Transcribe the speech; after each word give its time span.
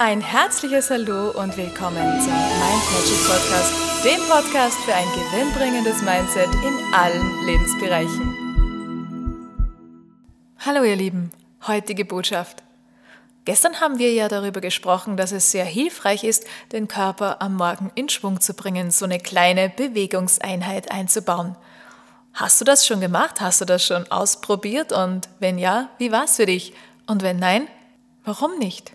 Ein 0.00 0.20
herzliches 0.20 0.90
Hallo 0.90 1.30
und 1.30 1.56
willkommen 1.56 2.20
zum 2.20 2.32
Mind 2.32 2.84
Magic 2.92 3.18
Podcast, 3.26 4.04
dem 4.04 4.20
Podcast 4.28 4.78
für 4.84 4.94
ein 4.94 5.08
gewinnbringendes 5.08 6.02
Mindset 6.02 6.54
in 6.54 6.94
allen 6.94 7.44
Lebensbereichen. 7.44 8.32
Hallo 10.60 10.84
ihr 10.84 10.94
Lieben, 10.94 11.32
heutige 11.66 12.04
Botschaft. 12.04 12.62
Gestern 13.44 13.80
haben 13.80 13.98
wir 13.98 14.12
ja 14.12 14.28
darüber 14.28 14.60
gesprochen, 14.60 15.16
dass 15.16 15.32
es 15.32 15.50
sehr 15.50 15.64
hilfreich 15.64 16.22
ist, 16.22 16.46
den 16.70 16.86
Körper 16.86 17.42
am 17.42 17.56
Morgen 17.56 17.90
in 17.96 18.08
Schwung 18.08 18.40
zu 18.40 18.54
bringen, 18.54 18.92
so 18.92 19.04
eine 19.04 19.18
kleine 19.18 19.68
Bewegungseinheit 19.68 20.92
einzubauen. 20.92 21.56
Hast 22.34 22.60
du 22.60 22.64
das 22.64 22.86
schon 22.86 23.00
gemacht? 23.00 23.40
Hast 23.40 23.60
du 23.60 23.64
das 23.64 23.84
schon 23.84 24.08
ausprobiert? 24.12 24.92
Und 24.92 25.28
wenn 25.40 25.58
ja, 25.58 25.88
wie 25.98 26.12
war 26.12 26.26
es 26.26 26.36
für 26.36 26.46
dich? 26.46 26.72
Und 27.08 27.22
wenn 27.22 27.40
nein, 27.40 27.66
warum 28.22 28.60
nicht? 28.60 28.92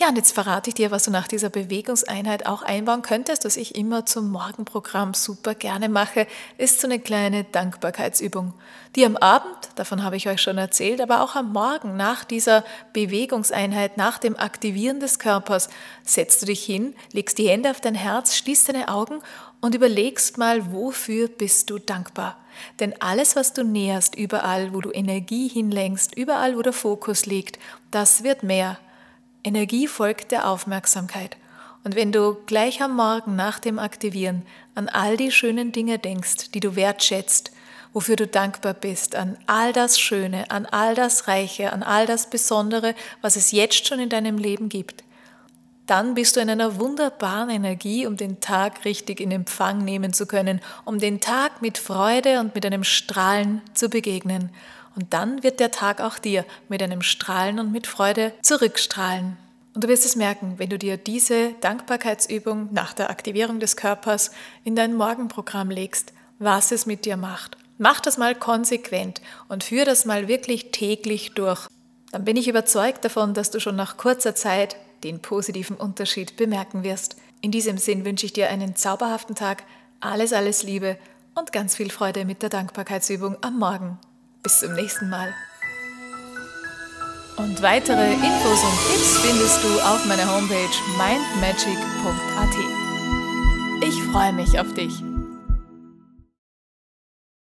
Ja, 0.00 0.10
und 0.10 0.16
jetzt 0.16 0.32
verrate 0.32 0.70
ich 0.70 0.74
dir, 0.74 0.92
was 0.92 1.02
du 1.06 1.10
nach 1.10 1.26
dieser 1.26 1.50
Bewegungseinheit 1.50 2.46
auch 2.46 2.62
einbauen 2.62 3.02
könntest, 3.02 3.44
was 3.44 3.56
ich 3.56 3.74
immer 3.74 4.06
zum 4.06 4.30
Morgenprogramm 4.30 5.12
super 5.12 5.56
gerne 5.56 5.88
mache, 5.88 6.28
ist 6.56 6.80
so 6.80 6.86
eine 6.86 7.00
kleine 7.00 7.42
Dankbarkeitsübung, 7.42 8.54
die 8.94 9.04
am 9.04 9.16
Abend, 9.16 9.56
davon 9.74 10.04
habe 10.04 10.14
ich 10.14 10.28
euch 10.28 10.40
schon 10.40 10.56
erzählt, 10.56 11.00
aber 11.00 11.20
auch 11.20 11.34
am 11.34 11.52
Morgen 11.52 11.96
nach 11.96 12.22
dieser 12.22 12.62
Bewegungseinheit, 12.92 13.96
nach 13.96 14.18
dem 14.18 14.38
Aktivieren 14.38 15.00
des 15.00 15.18
Körpers, 15.18 15.68
setzt 16.04 16.42
du 16.42 16.46
dich 16.46 16.64
hin, 16.64 16.94
legst 17.10 17.36
die 17.36 17.48
Hände 17.48 17.68
auf 17.68 17.80
dein 17.80 17.96
Herz, 17.96 18.36
schließt 18.36 18.68
deine 18.68 18.90
Augen 18.90 19.20
und 19.60 19.74
überlegst 19.74 20.38
mal, 20.38 20.72
wofür 20.72 21.26
bist 21.26 21.70
du 21.70 21.80
dankbar. 21.80 22.36
Denn 22.78 22.94
alles, 23.00 23.34
was 23.34 23.52
du 23.52 23.64
näherst, 23.64 24.14
überall, 24.14 24.72
wo 24.72 24.80
du 24.80 24.92
Energie 24.92 25.48
hinlenkst, 25.48 26.16
überall, 26.16 26.56
wo 26.56 26.62
der 26.62 26.72
Fokus 26.72 27.26
liegt, 27.26 27.58
das 27.90 28.22
wird 28.22 28.44
mehr 28.44 28.78
Energie 29.44 29.86
folgt 29.86 30.32
der 30.32 30.48
Aufmerksamkeit. 30.48 31.36
Und 31.84 31.94
wenn 31.94 32.12
du 32.12 32.36
gleich 32.46 32.82
am 32.82 32.96
Morgen 32.96 33.36
nach 33.36 33.58
dem 33.58 33.78
Aktivieren 33.78 34.42
an 34.74 34.88
all 34.88 35.16
die 35.16 35.30
schönen 35.30 35.72
Dinge 35.72 35.98
denkst, 35.98 36.50
die 36.52 36.60
du 36.60 36.76
wertschätzt, 36.76 37.52
wofür 37.92 38.16
du 38.16 38.26
dankbar 38.26 38.74
bist, 38.74 39.14
an 39.14 39.38
all 39.46 39.72
das 39.72 39.98
Schöne, 39.98 40.50
an 40.50 40.66
all 40.66 40.94
das 40.94 41.28
Reiche, 41.28 41.72
an 41.72 41.82
all 41.82 42.06
das 42.06 42.30
Besondere, 42.30 42.94
was 43.22 43.36
es 43.36 43.52
jetzt 43.52 43.86
schon 43.86 44.00
in 44.00 44.08
deinem 44.08 44.38
Leben 44.38 44.68
gibt, 44.68 45.04
dann 45.86 46.12
bist 46.12 46.36
du 46.36 46.40
in 46.40 46.50
einer 46.50 46.78
wunderbaren 46.78 47.48
Energie, 47.48 48.06
um 48.06 48.18
den 48.18 48.40
Tag 48.40 48.84
richtig 48.84 49.20
in 49.20 49.30
Empfang 49.30 49.78
nehmen 49.78 50.12
zu 50.12 50.26
können, 50.26 50.60
um 50.84 50.98
den 50.98 51.20
Tag 51.20 51.62
mit 51.62 51.78
Freude 51.78 52.40
und 52.40 52.54
mit 52.54 52.66
einem 52.66 52.84
Strahlen 52.84 53.62
zu 53.72 53.88
begegnen. 53.88 54.50
Und 54.98 55.14
dann 55.14 55.44
wird 55.44 55.60
der 55.60 55.70
Tag 55.70 56.00
auch 56.00 56.18
dir 56.18 56.44
mit 56.68 56.82
einem 56.82 57.02
Strahlen 57.02 57.60
und 57.60 57.70
mit 57.70 57.86
Freude 57.86 58.32
zurückstrahlen. 58.42 59.36
Und 59.72 59.84
du 59.84 59.88
wirst 59.88 60.04
es 60.04 60.16
merken, 60.16 60.54
wenn 60.56 60.70
du 60.70 60.76
dir 60.76 60.96
diese 60.96 61.52
Dankbarkeitsübung 61.60 62.70
nach 62.72 62.94
der 62.94 63.08
Aktivierung 63.08 63.60
des 63.60 63.76
Körpers 63.76 64.32
in 64.64 64.74
dein 64.74 64.96
Morgenprogramm 64.96 65.70
legst, 65.70 66.12
was 66.40 66.72
es 66.72 66.84
mit 66.84 67.04
dir 67.04 67.16
macht. 67.16 67.56
Mach 67.78 68.00
das 68.00 68.18
mal 68.18 68.34
konsequent 68.34 69.20
und 69.46 69.62
führe 69.62 69.84
das 69.84 70.04
mal 70.04 70.26
wirklich 70.26 70.72
täglich 70.72 71.32
durch. 71.34 71.68
Dann 72.10 72.24
bin 72.24 72.36
ich 72.36 72.48
überzeugt 72.48 73.04
davon, 73.04 73.34
dass 73.34 73.52
du 73.52 73.60
schon 73.60 73.76
nach 73.76 73.98
kurzer 73.98 74.34
Zeit 74.34 74.74
den 75.04 75.22
positiven 75.22 75.76
Unterschied 75.76 76.36
bemerken 76.36 76.82
wirst. 76.82 77.14
In 77.40 77.52
diesem 77.52 77.78
Sinn 77.78 78.04
wünsche 78.04 78.26
ich 78.26 78.32
dir 78.32 78.48
einen 78.48 78.74
zauberhaften 78.74 79.36
Tag, 79.36 79.62
alles, 80.00 80.32
alles 80.32 80.64
Liebe 80.64 80.98
und 81.36 81.52
ganz 81.52 81.76
viel 81.76 81.90
Freude 81.90 82.24
mit 82.24 82.42
der 82.42 82.48
Dankbarkeitsübung 82.48 83.36
am 83.42 83.60
Morgen. 83.60 84.00
Bis 84.42 84.60
zum 84.60 84.74
nächsten 84.74 85.08
Mal. 85.08 85.34
Und 87.36 87.62
weitere 87.62 88.12
Infos 88.14 88.62
und 88.64 88.78
Tipps 88.90 89.18
findest 89.18 89.62
du 89.62 89.80
auf 89.80 90.04
meiner 90.06 90.26
Homepage 90.34 90.68
mindmagic.at. 90.96 92.56
Ich 93.86 94.02
freue 94.12 94.32
mich 94.32 94.58
auf 94.58 94.72
dich. 94.74 95.07